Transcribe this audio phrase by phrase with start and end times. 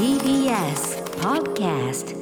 [0.00, 2.16] TBS Podcast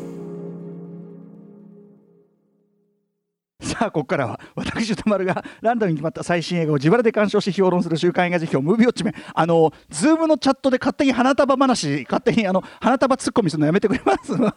[3.63, 14.35] さあここからは私宇多丸がランダムに決まった最新映画を自腹で鑑賞し評論する週刊映画時評ムービーウォッチメンあのズームのチャットで勝手に花束話勝手にあの花束ツッコミするのやめてくれます。
[14.35, 14.51] はい。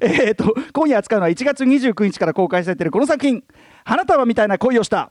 [0.00, 3.42] えー、と今夜扱うのは1月29日から公開されているこの作品
[3.84, 5.10] 「花束みたいな恋をした」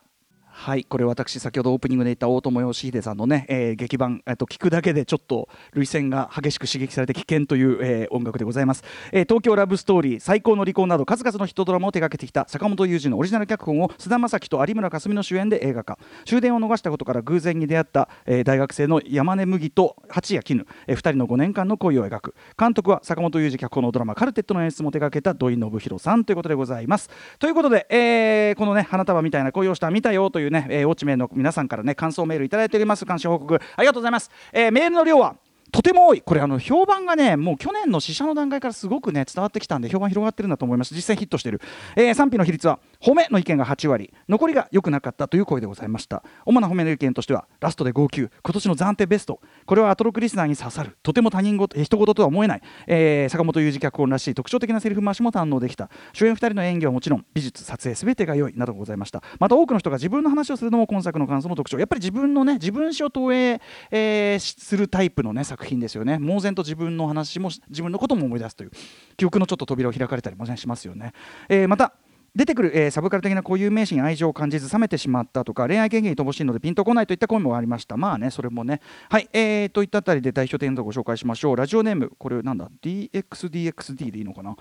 [0.60, 16.00] はいこれ私先ほどオープニングで言った大友良英さんのね、えー劇伴、えっと聞くだけでちょっと涙腺が激しく刺激されて危険という、えー音楽でございます、えー東京ラブストーリー最高の離婚など数々のヒットドラマを手掛けてきた坂本雄二のオリジナル脚本を菅田将暉と有村架純の主演で映画化。
[16.26, 22.36] 終電を逃したことから偶然に出会った、えー大学生の山根麦と八谷絹、え2人の5年間の恋を描く。
[22.60, 27.10] 監督は坂本雄二脚本のドラマ「カルテット」の演出も手掛けた土井信弘さんということでございます。
[27.38, 33.06] ということで、えーこのね花束みたいな恋をした見たよというね、えーウォッチメンの皆さんからね感想メールいただいております。
[33.06, 33.56] 感謝報告。
[33.56, 35.36] ありがとうございます、えーメールの量は
[35.72, 36.22] とても多い。
[36.22, 40.96] これあの評判がねもう去年の試写の段階からすごくね伝わってきたんで評判広がってるんだと思います。
[40.96, 41.62] 実際ヒットしてる、
[41.96, 46.24] えー賛否の比率は褒めの意見が8割残りが良くなかったという声でございました。
[46.46, 48.22] 主な褒めの意見としてはラストで号泣。
[48.22, 49.40] 今年の暫定ベスト。
[49.66, 50.98] これはアトロクリスナーに刺さる。
[51.04, 55.90] とても他人事人事とは思えない、えー坂本雄二脚本らしい特徴的なセリフ回しも堪能できた。
[56.14, 59.22] 主演2人の演技はもちろん美術撮影全てが良いなどございました。
[59.40, 61.78] また多くの人が自分の話をするのも今作の感想の特徴。
[61.78, 66.20] やっぱり自分のね自分史を投影、えーするタイプのね作品ですよね。
[66.20, 68.72] 猛然と自分の話も自分のことも思い出すという
[69.16, 71.14] 記憶のちょっと扉を開かれたりも、しますよね、
[71.50, 71.94] えーまた
[72.36, 77.98] 出てくる、えーサブカル的な固有名詞に愛情を感じず冷めてしまったとか恋愛経験に乏しいのでピンとこないといった声もありました。
[77.98, 78.80] まあねそれもね。
[79.10, 81.56] はいえー、といったあたりで代表点をご紹介しましょう。
[81.56, 84.56] ラジオネームこれなんだ？DXDXD でいいのかな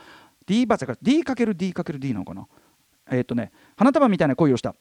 [0.47, 2.47] ？D バー D×D×D なのかな？
[3.11, 4.75] えっ、とね花束みたいな恋をした。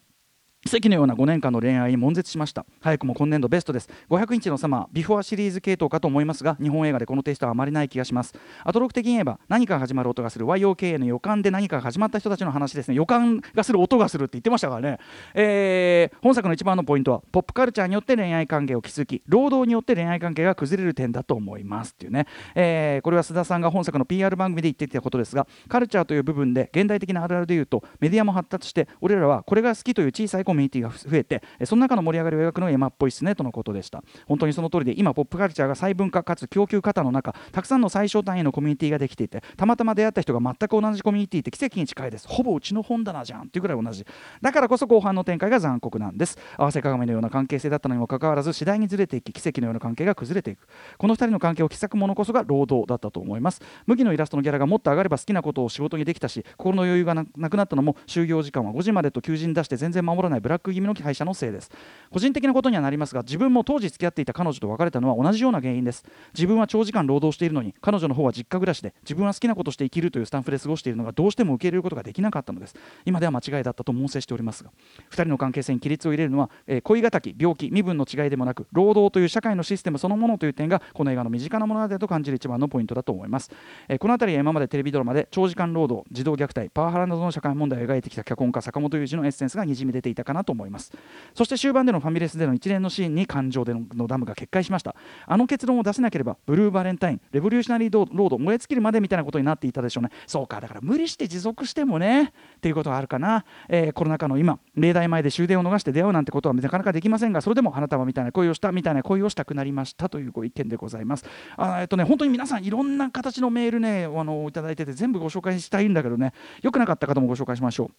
[0.67, 2.65] 奇跡のような5年間の恋愛に悶絶しました。
[2.81, 3.87] 早くも今年度ベストです。
[4.09, 8.33] 500日のサマービフォーシリーズ系統かと思いますが日本映画でこのテイストはあまりない気がします。
[8.63, 12.95] アトロク的に言えば何かが始まる音がする YOK の予感で何かが始まった人たちの話ですね。
[12.95, 14.97] 予感がする音がするって言ってましたからね、
[15.35, 34.03] えー本作の一番のポイントはポップカルチャーによって恋愛関係を築き労働によって恋愛関係が崩れる点だと思いますっていうね、えーこれは須田さんが本作の PR 番組で言っていたことですがカルチャーという部分で現代的なあるあるでいうとメディアも発達して俺らはこれが好きという小さいコミュニティが増えてその中の盛り上がりを描くのが山っぽいっすねとのことでした。
[34.27, 42.27] 本当にその通りで今ポップカルチャーが細分化かつ供給過多の中たくさんの最小単位のコミュニティができていてたまたま出会った人が全く同じコミュニティって奇跡に近いです。
[42.27, 44.05] ほぼうちの本棚じゃんっていうぐらい同じ。
[44.41, 46.37] だからこそ後半の展開が残酷なんです。
[46.57, 50.67] 合わせ鏡のような関係性だったのにもかかわらず次第にずれていき奇跡のような関係が崩れていく。
[50.97, 53.61] この2人の関係を刻むものこそが労働だったと思います。
[53.85, 61.71] 麦のイラストのギャラがもっと上がれば好きなことを仕事にできたし心の余裕がななくなったのも就業時間は5時までと求人出して全然守らないブラック気味の会社のせいです。
[62.11, 66.05] 個人的なことにはなりますが自分も当時付き合っていた彼女と別れたのは同じような原因です。
[66.35, 72.75] 自分は長時間労働しているのに彼女の方は実家暮らしで自分は好きなことして生きるというスタンフで過ごしているのがどうしても受け入れることができなかったのです。
[73.05, 74.69] 今では間違いだったと猛省しておりますが
[75.09, 83.49] 2人の関係性に規律を入れるのは、えー恋敵病気身分の違いでもなく労働という社会のシステムそのものという点がこの映画の身近なものだと感じる一番のポイントだと思います、
[83.87, 90.91] えーこの辺りは今までテレビドラマで長時間労働児童虐待パワハラなどの社会問題を描いてきた脚本家坂本雄二のエッセンスがにじみ出ていたかなと思います。
[91.33, 94.95] そして終盤でのファミレスでの一連のシーンに感情でのダムが決壊しました。
[95.25, 100.09] あの結論を出せなければブルーバレンタインレボリューショナリーロード燃え尽きるまでみたいなことになっていたでしょうね。
[100.27, 111.25] そうかだから無理して持続してもねっていうことがあるかな、えーコロナ禍の今例題前で終電を逃して出会うなんてことはなかなかできませんがそれでも花束みたいな恋をしたみたいな恋をしたくなりましたというご意見でございます。
[111.57, 117.91] あえっとね本当に皆さんいろんな形のメールねあのいただいてて全部ご紹介したいんだけどね良くなかった方もご紹介しましょう。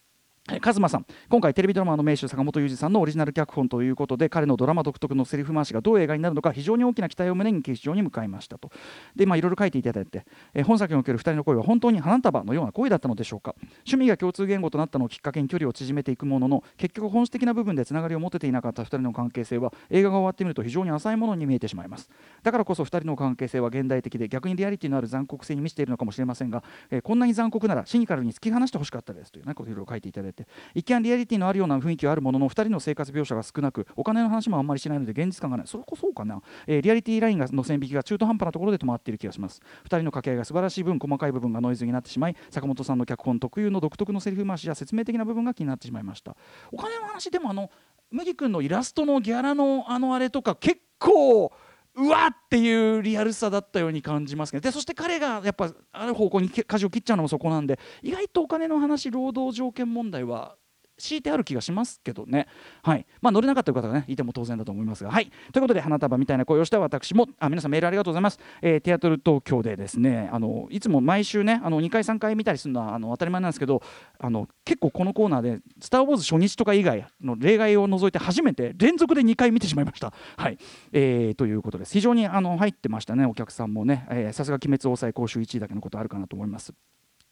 [0.61, 8.71] カズマさん今回テレビドラマの名手坂本雄二さんのオリジナル脚本ということで彼のドラマ独特のセリフ回しがどう映画になるのか非常に大きな期待を胸に劇場に向かいましたと。
[9.13, 13.55] でまいろいろ書いていただいて、え本作における2人の恋は本当に花束のような恋だったのでしょうか。
[13.79, 22.09] 趣味が共通言語となったのをきっかけに距離を縮めていくものの結局本質的な部分でつながりを持てていなかった2人の関係性は映画が終わってみると非常に浅いものに見えてしまいます。
[22.43, 30.36] だからこそ2人の関係性は現代的で逆にリアリティのある残酷性に満ちているのかもしれませんが、えこんなに残酷ならシニカルに突き放してほしかったですというねこといろいろ書いていただいて
[30.73, 35.67] 一見リアリティのあるような雰囲気はあるものの2人の生活描写が少なくお金の話もあんまりしないので現実感がない。
[35.67, 39.61] それこそうかな、えーリアリティラインがの線引きが中途半端なところで止まっている気がします。
[39.83, 46.35] 2人の掛け合いが素晴らしい分細かい部分がノイズになってしまい坂本さんの脚本特有の独特のセリフ回しや説明的な部分が気になってしまいました。
[46.71, 47.69] お金の話でもあの
[48.11, 51.51] 麦君のイラストのギャラのあのあれとか結構
[51.97, 54.61] うわっていうリアルさだったように感じますけど。
[54.61, 60.55] でそして彼がやっぱある方向に舵を切っちゃうのもそこなんで意外とお金の話労働条件問題は
[60.97, 62.47] 敷いてある気がしますけどね。
[62.83, 63.05] はい。
[63.21, 64.05] まあ乗れなかった方がね。
[64.07, 65.11] いても当然だと思いますが。
[65.11, 65.31] はい。
[65.51, 73.81] ということで花束みたいな声をした私もあ皆さんメールありがとうございます、えー、テアトル東京でですねあのいつも毎週ねあの2回3回見たりするのはあの当たり前なんですけど
[74.19, 80.13] あの結構このコーナーで「スター・ウォーズ」初日とか以外の例外を除いて初めて連続で2回見てしまいました。
[80.37, 80.57] はい。
[80.91, 81.93] えー、ということです。
[81.93, 84.31] 非常にあの入ってましたねお客さんもね。
[84.31, 86.73] さすが鬼滅応対公衆1位だけのことあるかなと思います。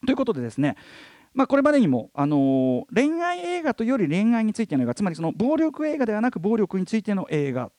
[0.05, 0.75] ということでですね
[1.35, 7.71] まあ、これまでにも、あのー、恋愛映画というより恋愛についての映画つまりその暴力映画ではなく暴力についての映画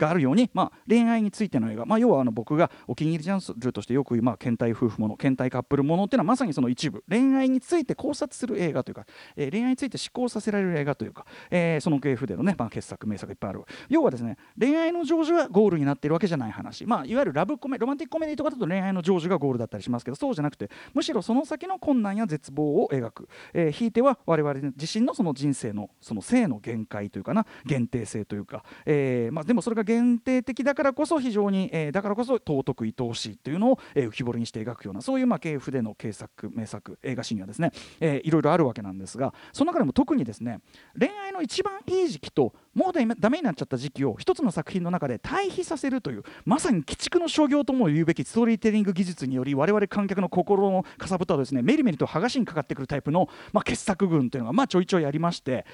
[0.00, 7.04] があるように、まあ、恋愛についての映画、まあ、要はあの僕がお気に入りジャンルとしてよく言う、まあ、倦怠夫婦もの倦怠カップルものっていうのはまさにその一部。
[7.08, 9.06] 恋愛について考察する映画というか、
[9.36, 13.62] えー、恋愛について思考させられる映画というか、えー、その系譜でのね、まあ、傑作名作いっぱいある。
[13.88, 40.60] 要はですね恋愛の成就がゴールになっているわけじゃない話、まあ、いわゆるラブコメロマンティックコメディとかだと恋愛の成就がゴールだったりしますけどそうじゃなくてむしろその先の困難や絶望を描く、えー、ひいては我々自身のその人生のその性の限界というかな限定性というか、えーまあ、でもそれが限定的だからこそ非常に、えー、だからこそ尊く愛おしいというのを、えー、浮き彫りにして描くようなそういう、まあ、系譜での名作名作映画シーンはですね、えー、いろいろあるわけなんですがその中でも特にですね
[40.96, 55.66] 恋愛の一番いい時期ともうダメになっちゃった時期を一つの作品の中で対比させるというまさに鬼畜の所業とも言うべきストーリーテリング技術により我々観客の心のかさぶたをですねメリメリと剥がしにかかってくるタイプの、まあ、傑作群というのが、まあ、ちょいちょいありまして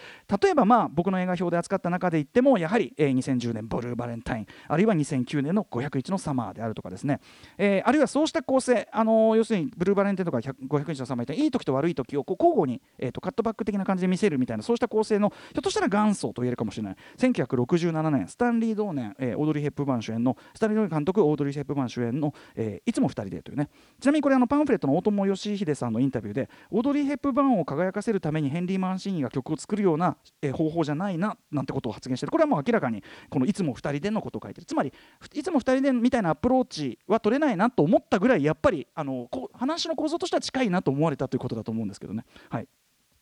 [0.42, 7.20] 例えば、まあ、僕の映画表で扱った中で言ってもやはり、えー、2010年「ブルーバレンタイン」あるいは2009年の「501のサマー」であるとかですね、
[7.58, 16.85] えー、あるいはそうした構成、あのー、要するにブルーバレンタインとか501のサマーっていい時と悪い時をこう交互に、えーと、カットバック的な感じで見せるみたいなそうした構成のひょっとしたら元祖と言えるかもしれない
[17.16, 23.68] 1967年スタンリー同年、えー、オードリー・ヘップバーン主演のスタンリー同年監督オードリー・ヘップバーン主演の、えー、いつも2人でというね。
[24.00, 32.32] ちなみにこれあのパンフレットの大友義秀さんのインタビューでオードリー・ヘップバーンを輝かせるためにヘンリー・マンシーンが曲を作るような、えー、方法じゃないななんてことを発言してる。
[32.32, 34.66] これはもう明らかにこのいつも2人でのことを書いてる。
[34.66, 34.92] つまり
[35.34, 42.24] いつも2人でみたいなアプローチは取れないなと思ったぐらいやっぱりあのこ話の構造としては近いなと思われたということだと思うんですけどね。
[42.48, 42.68] はい。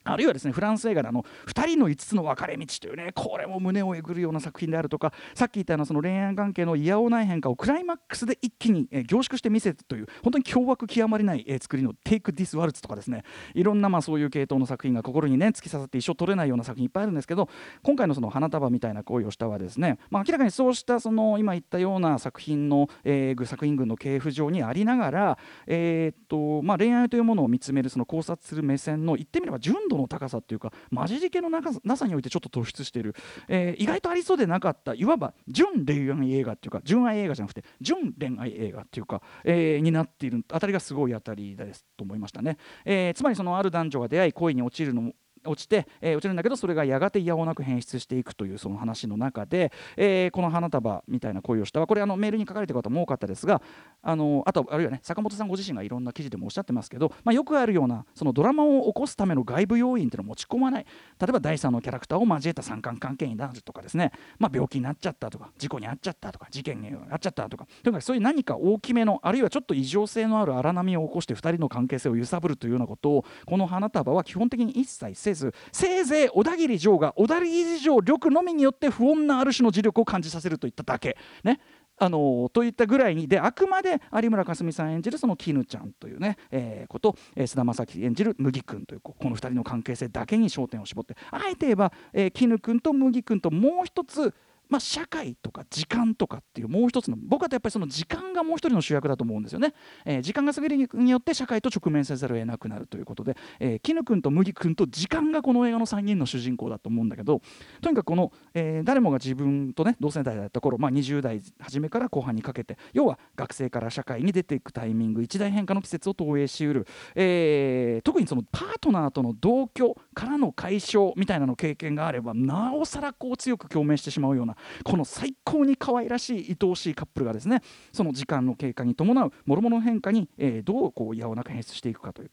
[0.05, 13.25] あるいはですねフランス映画であの2人の5つの分かれ道というねこれも胸をえぐるような作品であるとかさっき言ったようなその恋愛関係の嫌おない変化をクライマックスで一気に、凝縮して見せるという本当に凶悪極まりない、作りの「Take This Waltz」とかですね
[13.55, 17.49] いろんなまあそういう系統の作品が心にね突き刺さって一生取れないような作品いっぱいあるんですけど
[17.83, 33.14] 今回のその花束みたいな行為をしたはですね、まあ、明らかにそうしたその今言ったような作品の、えー、作品群の系譜上にありながら、え、っとまあ、恋愛というものを見つめるその考察する目線の言ってみれば純度の高さっていうかマジけのなさにおいてちょっと突出している、
[33.49, 45.12] えー、意外とありそうでなかったいわば純恋愛映画っていうか純愛映画じゃなくて純恋愛映画っていうか、えー、になっているあたりがすごいあたりですと思いましたね、えー、つまりそのある男女が出会い恋に落ちるの
[45.46, 51.81] 落ちて、えー、落ちるんだけどそれがやがていやおなく変質していくというその話の中で、えー、この花束みたいな恋をした。
[51.81, 53.62] はこれあのメールに書かれてる方も多かったですが
[54.02, 60.87] あのあとあるいはね坂本さんご自身がいろんな記事でもおっしゃってますけど、まあ、よくあるようなそのドラマを起こすための外部要因っていうのを持ち込まない。
[61.20, 67.67] 例えば第三のキャラクターを交えた三角関係になるとかですね、まあ、病気になっちゃったとか事故に遭っちゃったとか事件に遭っちゃったとか。
[67.82, 81.17] とにかくそういう何か大きめのあるいはちょっと異常性のある荒波を起こして2人の関係性を揺さぶるというようなことをこの花束は基本的に一切せずせいぜい小田切城が小田切城力のみによって不穏なある種の磁力を感じさせるといっただけ。
[81.43, 81.61] ね
[81.97, 94.35] あのといったぐらいにであくまで有村架純さん演じるその絹ちゃんというね、えー、こと、えー、菅田将暉演じる麦君というこの2人の関係性だけに焦点を絞ってあえて言えば、えー、絹君と麦君ともう一つ
[94.75, 99.73] まあ、社会とか時間とかっていうもう一つの僕はやっぱりその時間がもう一人の主役だと思うんですよね、
[100.05, 107.41] えー、時間が過ぎるによって社会と直面せざるを得なくなるということで、えー、絹君と麦君と時間がこの映画の3人の主人公だと思うんだけど
[107.83, 132.31] とにかくこの、えー、誰もが自分とね同世代だった頃、まあ、20代初めから後半にかけて要は学生から社会に出ていくタイミング一大変化の季節を投影しうる、えー、特にそのパートナーとの同居からの解消みたいなの経験があればなおさらこう強く共鳴してしまうようなこの最高に可愛らしい愛おしいカップルがですねその時間の経過に伴う諸々の変化に、えー、どうこうやおなく変質していくかという。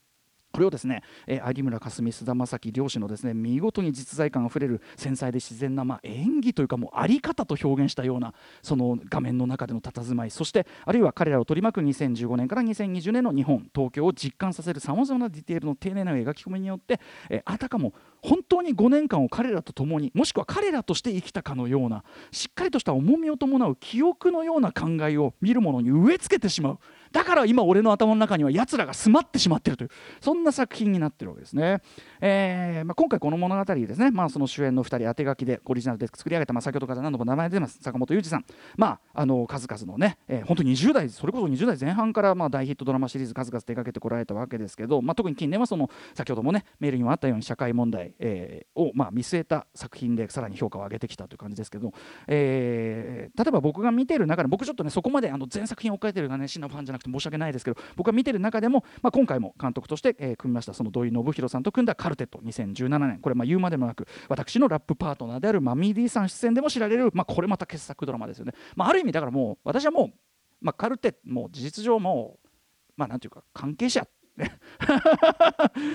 [0.52, 26.80] これをですね、えー、有村架純菅田将暉両氏のですね見事に実在感あふれる繊細で自然な、まあ、演技というかもうあり方と表現したようなその画面の中での佇まいそしてあるいは彼らを取り巻く2015年から2020年の日本東京を実感させるさまざまなディテールの丁寧な描き込みによって、えー、あたかも本当に5年間を彼らと共にもしくは彼らとして生きたかのようなしっかりとした重みを伴う記憶のような考えを見る者に植え付けてしまう。
[27.12, 29.90] だから今俺の頭の中にはやつらが詰まってしまってるという
[30.20, 31.82] そんな作品になってるわけですね、
[32.20, 37.80] えーまあ、今回この物語ですね、まあ、その主演の2人当て書きでオリジナルで作り上げた、まあ、先ほどから何度も名前出てます。
[37.82, 38.46] 坂本裕二さん。
[38.78, 51.94] まああの数々のね、えー、本当に20代それこそ20代前半からまあ大ヒットドラマシリーズ数々手掛けてこられたわけですけど、まあ、特に近年はその先ほどもねメールにもあったように社会問題、えー、をまあ見据えた作品でさらに評価を上げてきたという感じですけど、
[52.28, 63.20] えー、例えば僕が見ている中で僕ちょっとねそこまであの全作品を追っかけてるがねシナファンじゃなくてて申し訳ないですけど僕が見てる中でも、まあ、今回も監督として、えー、組みましたその土井信弘さんと組んだカルテット2017年。
[63.20, 70.14] これまあ言うまでもなく私のラップパートナーであるマミー・ディさん出演でも知られる、まあ、これまた傑作ドラマですよね、まあ、ある意味だからもう私はもう、
[70.62, 72.50] まあ、カルテも事実上もう
[72.96, 74.08] まあなんていうか関係者。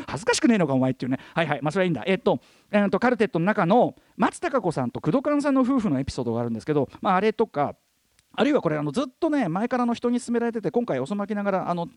[0.06, 1.18] 恥ずかしくねえのかお前っていうね。
[1.34, 2.04] はいはいまあそれはいいんだ。
[2.06, 2.38] えっと,、
[2.70, 7.76] えー、とカルテットの中の松たか子さんと工藤勘さんの夫婦のエピソードがあるんですけど、まあ、あれとか
[8.36, 11.88] あるいはこれあのずっとね前からの人に勧められてて今回遅まきながらあの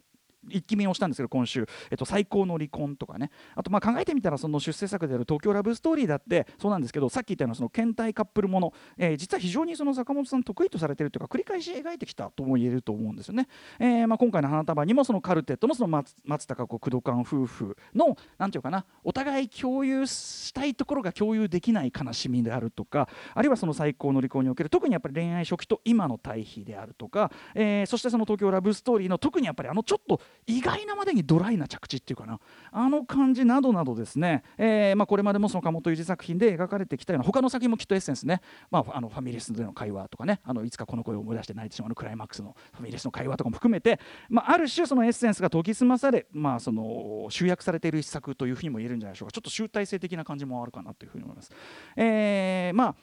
[0.49, 3.31] 一気見をしたんですけど今週、えっと、最高の離婚とかね。
[3.55, 13.47] あとまあ考えてみたらその出世作である東京ラブストーリーだってそうなんですけどさっき言ったようなその倦怠カップルもの、えー、実は非常にその坂本さん得意とされてるというか繰り返し描いてきたとも言えると思うんですよね、
[13.79, 32.39] えーまあ、今回の花束にもそのカルテットのその松松高子工藤館夫婦の何ていうかなお互い共有したいところが共有できない悲しみであるとかあるいはその最高の離婚における特にやっぱり恋愛初期と今の対比であるとか、えー、そしてその東京ラブストーリーの特にやっぱりあのちょっと意外なまでにドライな着地っていうかな。
[32.71, 40.39] あの感じなどなどですね、えーまあ、これまでもその岡本裕二作品で描かれてきたような他の作品もきっとエッセンスね、まあ、あのファミレスでの会話とかね。
[40.43, 49.31] あのいつかこの声を思い出して泣いてしまうのクライマックスのファミレスの会話とかも含めて、まあ、ある種そのエッセンスが研ぎ澄まされ、まあ、その集約されている一作というふうにも言えるんじゃないでしょうか。
[49.31, 51.51] ちょっと集大成的な感じもあるかなというふうに思います。
[51.95, 52.95] えー、まあ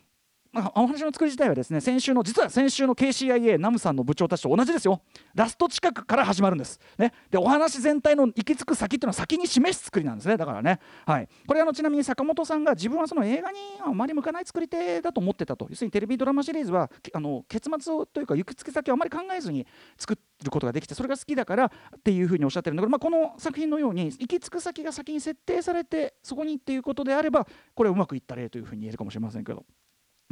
[0.56, 5.02] あ、お話の作り自体はですね先週の実は先週の KCIA ナムさんの部長たちと同じですよ。
[5.34, 10.36] ラスト近くから始まるんです、ね、でお話全体の行き着く先っていうのは先に示す作りなんですね。
[10.36, 15.66] だからね、はい、これあのちなみに坂本さんが自分はその映画にあまり向かない作り手だと思ってたと。
[15.68, 19.66] 要するにテレビドラマシリーズはあの結末をというか行き着く先をあまり考えずに
[19.98, 21.70] 作ることができてそれが好きだからっ
[22.02, 29.64] ていうふうにおっしゃってるんだけど、まあ、この作品のように行き着く先が先に設定されてそこにっていうことであればこれはうまくいった例というふうに言えるかもしれませんけど。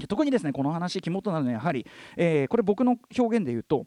[0.09, 1.87] 特にですねこの話肝となるのはやはり、
[2.17, 3.87] えー、これ僕の表現で言うと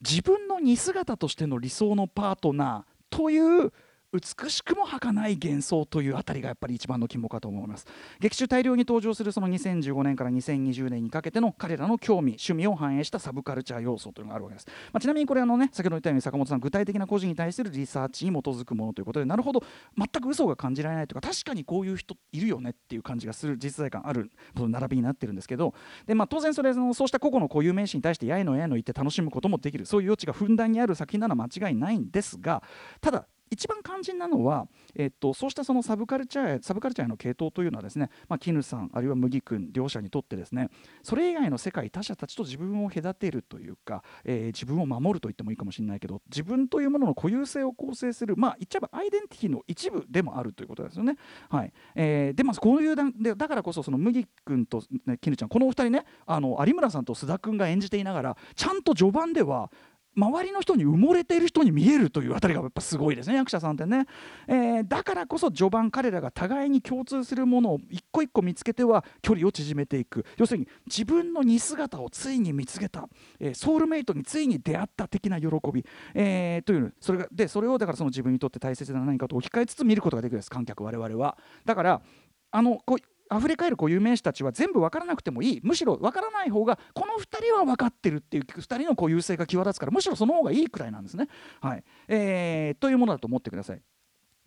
[0.00, 3.72] 自分の似姿としての理想のパートナーという
[4.14, 7.84] 美しくも儚い幻想というあたりがやっぱり一番の肝かと思います。
[8.20, 19.62] 劇中大量に登場するその2015年から2020年にかけての彼らの興味趣味を反映したサブカルチャー要素というのがあるわけです、まあ、ちなみにこれあのね先ほど言ったように坂本さん具体的な個人に対するリサーチに基づくものということでなるほど。
[19.96, 25.74] 全く嘘が感じられないというか確かにこういう人いるよねっていう感じがする実在感ある並びになってるんですけど。
[26.06, 29.86] で、まあ、当然それのそうした個々の固有名詞に対してやいのやいの言って楽しむこともできる。
[29.86, 32.62] そういう余地がふんだんにある作品なのは間違いないんですが
[33.00, 40.68] ただ一番肝心なのは、えっと、そうしたそのサブカルチャーサブカルチャーへの系統というのはですね、まあ、絹さんあるいは麦君両者にとってですね
[41.02, 51.16] それ以外の世界他者たちと自分を隔てるというか、えー、自分を守ると言ってもいいかもしれないけど自分というものの固有性を構成するまあ言っちゃえばアイデンティティの一部でもあるということですよね。
[51.48, 59.70] はいえー、でまあこういうだでだからこそその麦君と、ね、絹ちゃんこのお二人ねあの有村さんと須田君が演じていながらちゃんと序盤では
[60.16, 64.06] 周りの人に埋もれている人に見えるというあたりがやっぱすごいですね役者さんってね、
[64.48, 70.24] えー、だからこそ序盤彼らが互いに共通するものを一個一個見つけては距離を縮めていく。
[70.36, 73.08] 要するに自分の似姿をついに見つけた、
[73.40, 81.36] えー、ソウルメイトについに出会った的な喜び、えー、というそれがでそれをだからその自分にとって大切な何かと置き換えつつ見ることができるんです観客我々は。
[81.64, 82.02] だから
[82.50, 91.28] あのこう溢れ返る固有名詞たちは全部分からなくてもいいむしろ分からない方がこの2人は分かってるっていう2人のこう優勢が際立つからむしろその方がいいくらいなんですね。
[91.60, 93.80] はいえー、というものだと思ってください。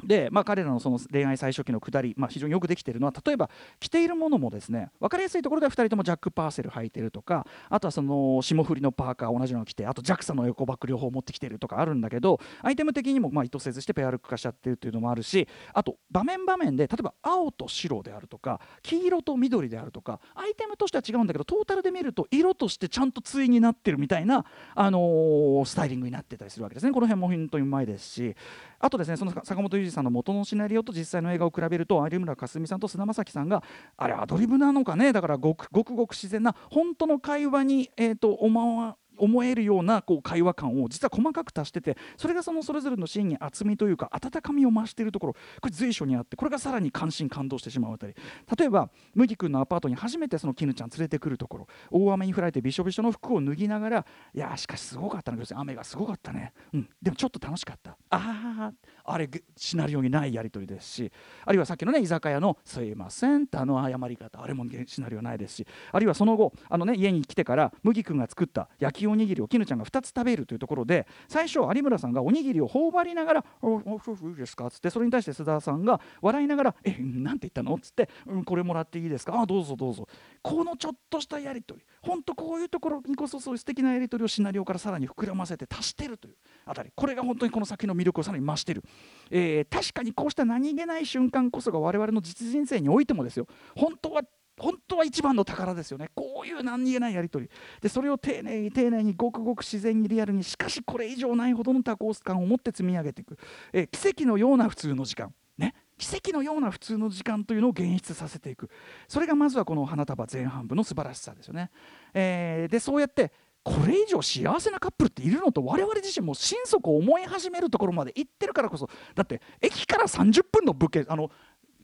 [0.03, 3.49] で、まあ、彼らのその恋愛最初期の下り、まあ、非常によくできているのは例えば
[3.79, 26.91] 着ているものもですね分かりやすいところでは2人ともジャック・パーセル履いてるとかあとはその霜降りのパーカー同じのを着てあと JAXA の横バッグ両方持ってきてるとかあるんだけどアイテム的にもまあ意図せずしてペアルック化しちゃってるっていうのもあるしあと場面場面で例えば青と白であるとか黄色と緑であるとかアイテムとしては違うんだけどトータルで見ると色としてちゃんと対になってるみたいな、あのー、スタイリングになってたりするわけですね。
[26.91, 28.35] この辺も本当にうまいですし
[28.79, 33.63] あとですねその坂本二さんの元のシナリオと実際の映画を比べると有村架純さんと菅田将暉さんが
[33.97, 35.13] あれアドリブなのかね？
[35.13, 48.15] だからごくごくごく自然な本当の会話に、えーと、おまわ思えるようなこう会話感を実は細かく足しててそれがそのそれぞれのシーンに厚みというか温かみを増しているところこれ随所にあってこれがさらに関心感動してしまうあたり。
[48.57, 58.73] 例えば麦君のアパートに初めてその絹ちゃん連れてくるところ大雨に降られてびしょびしょの服を脱ぎながらいやしかしすごかったね雨がすごかったね、うん、でもちょっと楽しかったああ
[59.07, 61.11] あれシナリオにないやり取りですし。
[61.45, 64.41] あるいはさっきのね居酒屋の「すいません」ってあの謝り方。
[64.41, 65.67] あれもシナリオないですし。
[65.91, 80.07] あるいはその後あの、ね、家に来てから麦君が作った焼きおにぎりを絹ちゃんが2つ食べるというところで最初有村さんがおにぎりを頬張りながら「おお夫婦いいですか?」っつってそれに対して須田さんが笑いながら「えなんて言ったの?」っつって「うん、これもらっていいですかあどうぞどうぞ」
[80.41, 86.35] このちょっとしたやり取り本当こういうところにこそそういう素敵なやり取りをシナリオからさらに膨らませて足してるという
[86.65, 86.91] あたり。
[86.95, 88.83] これが本当にこの先の魅力をさらに増してる、
[89.29, 93.47] えー、確かにこうした何気ない瞬間こそが我々の実人生においてもですよ。
[93.75, 94.23] 本当は
[94.57, 96.09] 本当は一番の宝ですよね。
[96.15, 97.51] こういう何気ないやり取り。
[97.81, 103.37] でそれを丁寧に丁寧にごくごく自然にリアルにしかしこれ以上ないほどの多幸感を持って積み上げていく、
[103.73, 105.33] えー、奇跡のような普通の時間。
[105.57, 105.73] ね。
[105.97, 108.69] 奇跡のような普通の時間というのを現出させていく。
[109.07, 111.71] それがまずはこの花束前半部の素晴らしさですよね、
[112.13, 113.31] えー、でそうやって
[113.63, 118.89] これ以上幸せなカップルっているのと我々自身も心底思い始めるところまで行ってるからこそ。
[119.13, 121.29] だって駅から30分の物件あの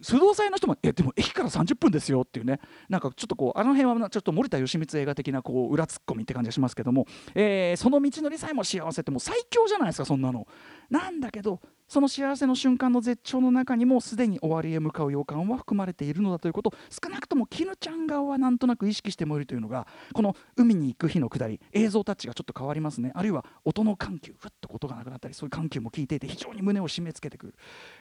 [0.04, 7.06] 不動産屋の人も「えでも駅から30分ですよ」っていうねなんかちょっとこうあの辺はちょっと森田義満映画的なこう裏ツッコミって感じがしますけども、
[7.36, 10.48] えー、その道のりさえも幸せってもう最強じゃないですかそんなの。
[10.90, 11.60] なんだけど
[11.94, 16.74] その幸せの瞬間の絶頂の中にもすでに終わりへ向かう予感は含まれているのだということ。
[16.90, 21.60] 少なくとも絹ちゃん側はなんとなく意識してもいるというのがこの海に行く日の下り。
[21.72, 23.12] 映像タッチがちょっと変わりますね。
[23.14, 27.56] あるいは音の緩急ふっと音がなくなったりそういう緩急も聞いていて非常に胸を締め付けてくる、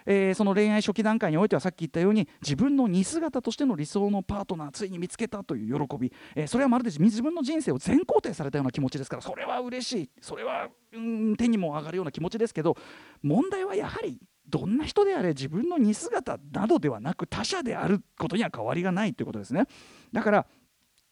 [0.06, 10.10] えー、その恋愛初期段階においてはさっき言ったように自分の似姿としての理想のパートナーついに見つけたという喜び、えー、それはまるで自分の人生を全肯定されたような気持ちですからそれは嬉しい。
[10.22, 12.76] それはうん手にも上がるような気持ちですけど
[13.22, 14.18] 問題はやはり
[14.48, 19.66] どんな人であれ自分の似姿などではなく他者であることには変わりがないということですね。
[20.12, 20.46] だから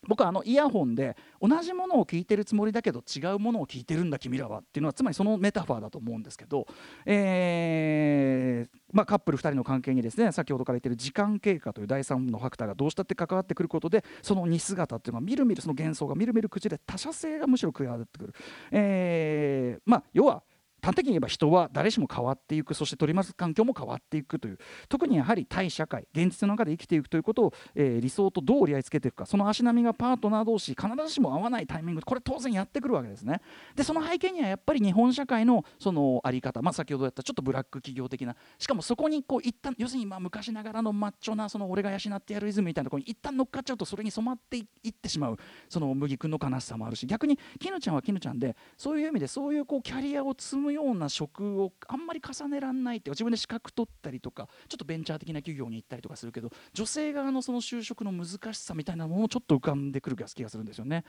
[0.09, 6.67] 僕はあのイヤホンで同じものを聞いてるつもりだけど違うものを聞いてるんだ君らはっていうのはつまりそのメタファーだと思うんですけど、
[7.05, 18.35] えーまあ、カップル2人の関係にですね先ほどから言ってる時間経過という第3のファクターがどうしたって関わってくることでその似姿っていうのがみるみるその幻想がみるみる口で他者性がむしろ加わってくる、
[18.73, 20.43] えーまあ、要は
[20.83, 33.41] 端的に言えば人は誰しも変わっていくそして取り巻く環境も変わっていくという特にやはり対社会現実の中で生きていくということを、えー、理想とどう折り合いつけていくかその足並みがパートナー同士必ずしも合わないタイミングこれ当然やってくるわけですね。
[33.75, 45.37] でその背景にはやっぱり日本社会のそのあり方、まあ、先ほどやったちょっとブラック企業的なしかもそこにこう一旦要するにまあ昔ながらのマッチョなその俺が養ってやるイズムみたいなところに一旦乗っかっちゃうとそれに染まっていってしまう
[45.69, 61.05] その麦君の悲しさもあるし逆に絹ちゃんは絹ちゃんでそういう意味でそういうこうキャリアを積むような職をあんまり重ねらんないって自分で資格取ったりとかちょっとベンチャー的な企業に行ったりとかするけど女性側のその就職の難しさみたいなものもちょっと浮かんでくる気がするんですよね。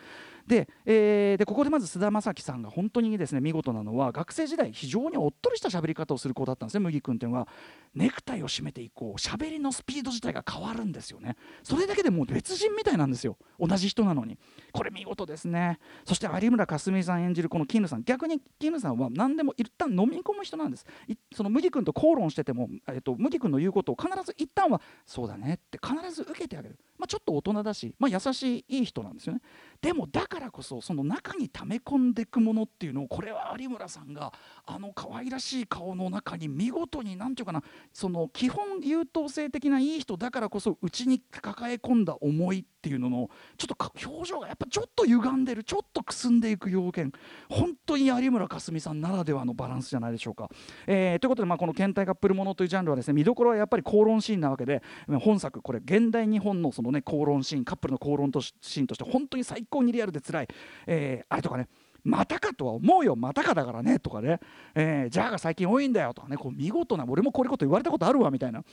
[0.47, 7.47] で,、えー、でここでまず菅田将暉さんが本当にですね見事なのは学生時代非常におっとりした喋り方をする子だったんですね麦君っていうのは。
[7.93, 11.35] ネクタイを締めて以降喋りのスピード自体が変わるんですよね。
[11.63, 13.37] それだけでもう別人みたいなんですよ。
[13.59, 14.37] 同じ人なのに。
[14.71, 15.79] これ見事ですね。
[16.05, 18.03] そして有村架純さん演じるこの絹さん。
[18.03, 20.85] 逆に絹さんは何でも一旦飲み込む人なんです。
[21.33, 29.41] その麦君と口論してても、えっと、麦君の言うことを必ず一旦はそうだねって必ず受けてあげる、まあ、ちょっと大人だし、まあ、優しいいい人なんですよね
[29.81, 34.31] でもだからこそその中に溜め込んでいくものっていうのをこれは有村さんが
[34.67, 47.11] あの可愛らしい顔の中に見事に何て言うかなその基本優等生的ないい人だからこそ内に抱え込んだ思いっていうののちょっと表情がやっぱちょっと歪んでるちょっとくすんでいく要件
[47.49, 50.49] 本当に有村架純さんならではのバランスじゃないでしょうか。
[50.87, 54.81] えー、ということで、まあ、この検体カップルものというジャンルはですね見どころはやっぱり口論シーンなわけで
[55.19, 60.47] 本作これ現代日本のそのね口論シーンカップルの口論とシーンとして本当に最高にリアルで辛い、
[60.87, 61.67] えー、あれとかね
[62.03, 63.15] またかとは思うよ。
[63.15, 63.99] またかだからね。
[63.99, 64.39] とかね、
[64.73, 66.13] えー、じゃあが最近多いんだよ。
[66.13, 66.37] とかね。
[66.37, 68.31] こう見事な俺もこういうこと言われたことあるわ。
[68.31, 68.63] みたいな。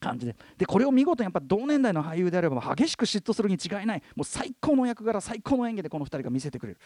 [0.00, 0.36] 感じで。
[0.58, 4.02] でこれを見事にやっぱ同年代の俳優であれば激しく嫉妬するに違いない。
[4.14, 6.78] もう最高の役柄最高の演技でこの2人が見せてくれる、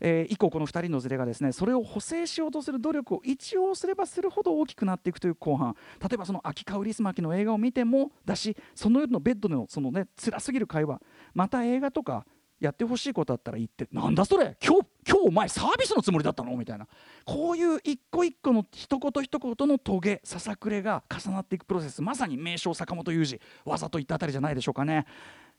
[0.00, 5.76] えー、以降この2人のズレがですねそれを補正しようとする努力を一応すればするほど大きくなっていくという後半。
[6.00, 11.00] 例えばその秋香リスマキの映画を見てもだしその夜のベッドでのそのね辛すぎる会話。
[11.34, 12.26] また映画とか
[12.62, 14.56] やってほしいことあったら言ってなんだそれ？
[14.64, 16.56] 今日今日お前サービスのつもりだったの？
[16.56, 16.86] みたいな。
[17.24, 22.00] こういう一個一個の一言一言のトゲささくれが重なっていくプロセス。
[22.00, 23.40] まさに名匠坂元裕二。
[23.64, 25.06] 技といったあたりじゃないでしょうかね。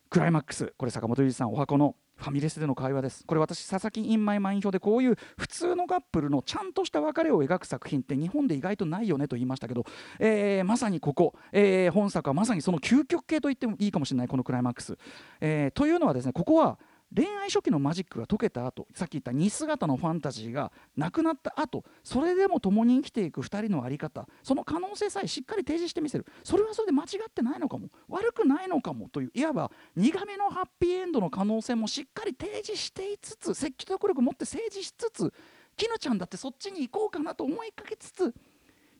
[0.09, 0.73] クライマックス。
[0.77, 3.23] これ坂元裕二さん十八番のファミレスでの会話です。
[3.25, 9.83] これ私佐々木、イン、マイマイン評でこういう普通のカップルのちゃんとした別れを描く作品って日本で意外とないよねと言いましたけど、
[10.19, 14.95] えー、まさにここ、えー、本作はまさにその究極系と言ってもいいかもしれないこのクライマックス、
[15.41, 16.77] えー、というのはですねここは
[17.15, 26.25] 恋愛初期のマジックが解けた後さっき言った似姿のファンタジーがなくなった後それでも共に生きていく2人の在り方その可能性さえしっかり提示してみせる。
[26.43, 27.89] それはそれで間違ってないのかも。
[28.07, 29.09] 悪くないのかも。
[29.09, 35.33] といういわば苦めのハッピーエンドの可能性もしっかり提示していつつ積極力持って政治しつつ
[35.77, 38.33] 絹ちゃんだってそっちに行こうかなと思いかけつつ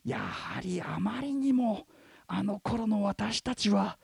[0.05, 1.87] やはりあまりにも
[2.27, 3.97] あの頃の私たちは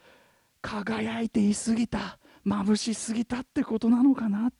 [0.62, 2.20] 輝いていすぎた。
[2.46, 4.52] 眩しすぎたってことなのかな？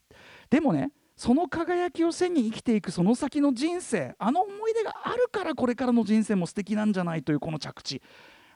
[0.50, 8.02] でもねその輝きを背に生きていくその先の人生あの思い出があるからこれからの人生も素敵なんじゃないというこの着地。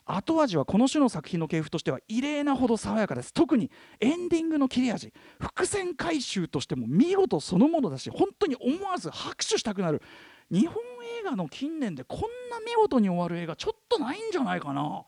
[0.07, 3.33] 後味はこの種の作品の系譜としては異例なほど爽やかです。
[3.33, 5.15] 特にエンディングの切れ味。
[5.39, 10.03] 伏線回収としても見事そのものだし本当に思わず拍手したくなる。
[10.51, 10.77] 日本
[11.21, 15.05] 映画の近年でこんな見事に終わる映画ちょっとないんじゃないかな？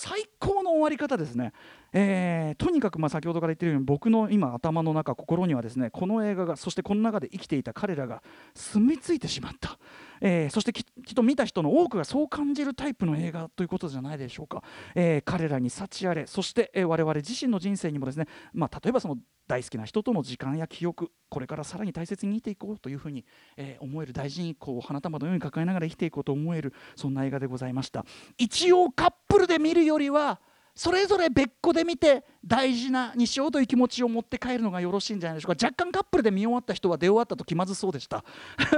[0.00, 1.52] 最高の終わり方ですね。
[1.92, 8.22] えー、とにかくま先ほどから言ってるように僕の今頭の中心にはですねこの映画がそしてこの中で生きていた彼らが
[8.54, 9.76] 住み着いてしまった、
[10.20, 14.62] えー、そしてきっと見た人の多くがそう感じるタイプの映画ということじゃないでしょうか、
[14.94, 23.24] えー、彼らに幸あれそして、えー、我々自身の人生にもですね、まあ、例えばその大好きな人との時間や記憶これからさらに大切に生きていこうというふうに、
[23.56, 28.04] えー、思える大事にこう花束のように抱えながら生きていこうと思えるそんな映画でございました。
[28.36, 30.40] 一応カップルで見るよりは
[30.78, 35.66] それぞれ別個で見て大事なにしようという気持ちを持って帰るのがよろしいんじゃないでしょうか。
[35.66, 38.24] 若干カップルで見終わった人は出終わったと気まずそうでした。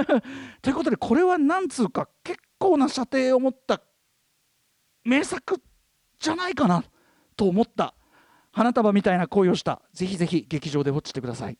[0.63, 3.83] ということでこれは何つうか結構な射程を持った
[5.05, 5.61] 名作
[6.19, 6.83] じゃないかな
[7.37, 7.93] と思った
[8.51, 9.83] 花束みたいな恋をした。
[9.93, 11.59] ぜひぜひ劇場でウォッチしてください。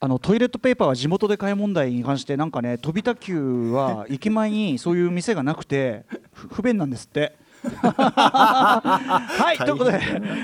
[0.00, 7.40] あのトイレットペーパーは地元で買い問題に関してなんかね飛田急は駅前にそういう店がなくて不便なんですって。
[7.62, 9.58] はい。
[9.58, 10.00] ということで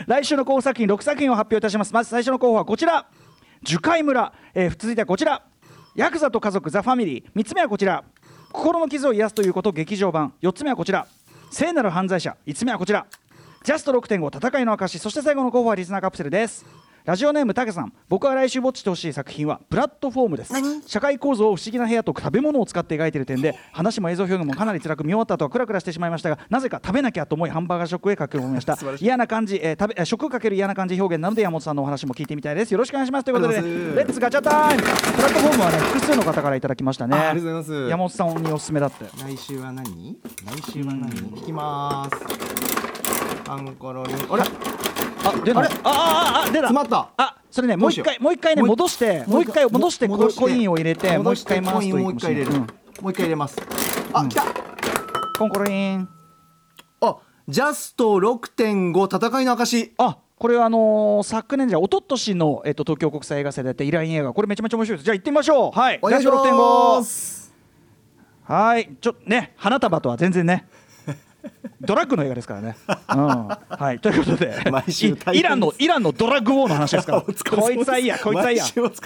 [0.06, 1.92] 来週の候補作品6作品を発表いたします。
[1.92, 3.06] まず最初の候補はこちら。
[3.62, 5.42] 樹海村、えー、続いてはこちら。
[5.96, 7.40] ヤクザと家族ザ・ファミリー。
[7.40, 8.04] 3つ目はこちら。
[8.52, 10.32] 心の傷を癒すということ劇場版。
[10.42, 11.06] 4つ目はこちら。
[11.50, 12.36] 聖なる犯罪者。
[12.46, 13.06] 5つ目はこちら。
[13.64, 14.98] ジャスト6.5戦いの証。
[14.98, 16.64] そして最後の候補はリスナーカプセルです
[17.08, 20.52] ラジオネームたけさん僕が来週ウォッチしてほしい作品はプラットフォームです。
[20.86, 32.72] 社会構造を不思議な部屋と食べ物を使って描いている点で話も映像表現もかなり辛く見終わった後はクラクラしてしまいましたがなぜか食べなきゃと思いハンバーガー食へ書き込みました 嫌な感じ、えー、食べ食かける嫌な感じ表現なので山本さんのお話も聞いてみたいです。
[32.72, 33.24] よろしくお願いします。
[33.24, 34.82] ということで Let's ガチャ time。
[34.82, 34.88] プ
[35.22, 37.16] ラットフォームはね複数の方からいただきましたね。
[37.16, 37.88] ありがとうございます。
[37.88, 39.06] 山本さんにおすすめだって。
[39.18, 40.18] 来週は何？
[40.44, 41.38] 来週は何？
[41.38, 43.50] いきます。
[43.50, 44.87] アンコロリンあれ？
[45.28, 46.68] あ出たあああ出た。
[46.68, 47.08] 詰まった。
[47.16, 52.64] あそれねもう一回もう一回ね戻してもう一回戻してコインを入れてもう一回回すといいもう一回入れる、も
[53.08, 53.56] う一回入れます。
[54.12, 54.44] あ、来た。
[55.38, 56.08] コンコロリン。
[57.00, 57.16] あ
[57.48, 59.94] ジャスト6.5戦いの証。
[59.98, 64.32] あこれはあのー、昨年じゃ一昨年のえっと東京国際映画祭でやったイライン映画。
[64.32, 65.04] これめちゃめちゃ面白いです。
[65.04, 65.78] じゃあ行ってみましょう。
[65.78, 65.98] はい。
[66.02, 67.54] お願いします。
[68.44, 68.90] はい。
[69.00, 70.66] ちょね花束とは全然ね
[71.80, 72.76] ドラッグの映画ですからね。
[72.88, 74.56] うん、はい、ということで
[75.32, 77.22] イランのイランのドラッグウォーの話ですから。
[77.22, 78.64] こいつはいいやこいつはいいや。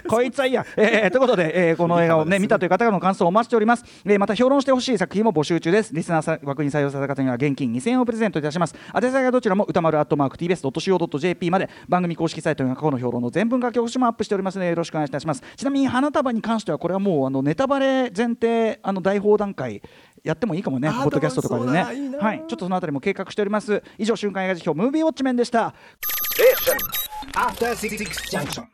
[0.08, 5.94] こいつはいいや、えー、ということで、えー、この映画をね見たという方の感想をお待ちしております、えー、また評論してほしい作品も募集中です。
[5.94, 8.74] リスナー枠に採用された方には現金2000円をプレゼントいたします。
[8.94, 14.52] 宛先はどちらも歌丸アットマーク TBS.CO.JP まで番組公式サイトには過去の評論の全文書き起こしもアップしております。
[14.56, 15.42] のでよろしくお願いいたします。
[15.56, 19.82] ちなみに花束に関してはこれはもうあのネタバレ前提あの大放段階
[20.22, 22.16] やってもいいかもねポッドキャストとかでね。
[22.18, 22.38] はい。
[22.38, 23.82] ちょっとそのあたりも計画しております。
[23.98, 25.74] 以上瞬間映画辞表ムービーウォッチメンでした